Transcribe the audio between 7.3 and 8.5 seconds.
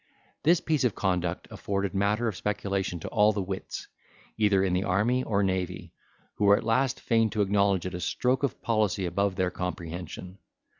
acknowledge it a stroke